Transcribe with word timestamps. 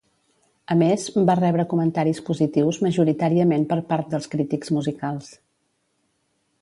A 0.75 0.75
més, 0.77 1.03
va 1.29 1.35
rebre 1.39 1.65
comentaris 1.73 2.21
positius 2.29 2.79
majoritàriament 2.87 3.67
per 3.75 3.79
part 3.93 4.09
dels 4.15 4.29
crítics 4.33 4.73
musicals. 4.79 5.33